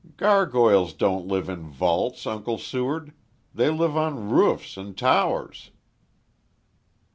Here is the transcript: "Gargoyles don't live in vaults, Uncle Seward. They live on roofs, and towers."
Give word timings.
"Gargoyles 0.17 0.95
don't 0.95 1.27
live 1.27 1.47
in 1.47 1.69
vaults, 1.69 2.25
Uncle 2.25 2.57
Seward. 2.57 3.13
They 3.53 3.69
live 3.69 3.95
on 3.95 4.31
roofs, 4.31 4.75
and 4.75 4.97
towers." 4.97 5.69